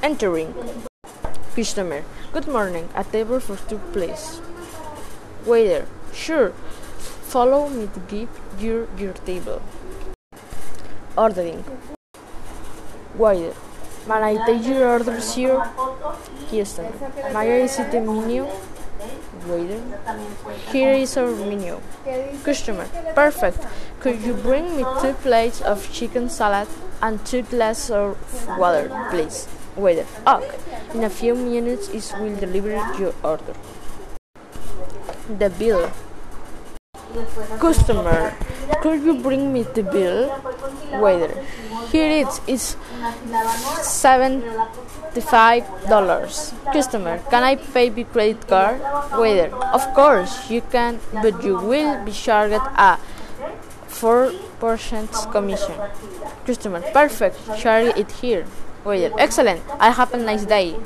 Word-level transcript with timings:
Entering. 0.00 0.54
Customer. 1.56 2.04
Good 2.32 2.46
morning. 2.46 2.88
A 2.94 3.02
table 3.02 3.40
for 3.40 3.56
two, 3.68 3.80
please. 3.92 4.40
Waiter. 5.44 5.88
Sure. 6.14 6.50
Follow 7.26 7.68
me 7.68 7.88
to 7.92 8.00
give 8.06 8.28
you 8.60 8.88
your 8.96 9.12
table. 9.26 9.60
Ordering. 11.16 11.64
Waiter. 13.16 13.54
May 14.06 14.14
I 14.14 14.46
take 14.46 14.64
your 14.66 14.88
order, 14.88 15.20
sir? 15.20 15.58
Customer. 16.48 16.94
May 17.32 17.64
I 17.64 17.66
see 17.66 17.82
the 17.82 18.00
menu? 18.00 18.46
Waiter. 19.48 19.82
Here 20.70 20.92
is 20.92 21.16
our 21.16 21.34
menu. 21.34 21.80
Customer. 22.44 22.86
Perfect. 23.16 23.66
Could 23.98 24.22
you 24.22 24.34
bring 24.34 24.76
me 24.76 24.84
two 25.02 25.14
plates 25.14 25.60
of 25.60 25.92
chicken 25.92 26.30
salad 26.30 26.68
and 27.02 27.24
two 27.26 27.42
glasses 27.42 27.90
of 27.90 28.16
water, 28.58 28.88
please? 29.10 29.48
Waiter. 29.78 30.06
Okay. 30.26 30.58
In 30.94 31.04
a 31.04 31.10
few 31.10 31.34
minutes, 31.34 31.88
it 31.88 32.12
will 32.20 32.34
deliver 32.36 32.74
your 32.98 33.14
order. 33.22 33.54
The 35.38 35.50
bill. 35.50 35.90
Customer. 37.58 38.34
Could 38.82 39.02
you 39.02 39.22
bring 39.22 39.52
me 39.52 39.62
the 39.62 39.82
bill? 39.82 40.28
Waiter. 41.00 41.32
Here 41.90 42.10
it 42.10 42.26
is. 42.26 42.40
It's 42.46 42.76
Seventy-five 43.82 45.64
dollars. 45.88 46.52
Customer. 46.72 47.18
Can 47.30 47.42
I 47.44 47.56
pay 47.56 47.90
with 47.90 48.10
credit 48.12 48.46
card? 48.48 48.80
Waiter. 49.16 49.54
Of 49.54 49.94
course 49.94 50.50
you 50.50 50.60
can, 50.60 50.98
but 51.22 51.44
you 51.44 51.56
will 51.56 52.04
be 52.04 52.12
charged 52.12 52.54
a 52.56 52.98
four 53.86 54.32
percent 54.58 55.10
commission. 55.30 55.74
Customer. 56.44 56.82
Perfect. 56.92 57.38
Charge 57.56 57.96
it 57.96 58.10
here. 58.20 58.44
Waiter. 58.84 59.14
Excellent. 59.18 59.62
I 59.78 59.90
have 59.90 60.14
a 60.14 60.18
nice 60.18 60.44
day. 60.44 60.76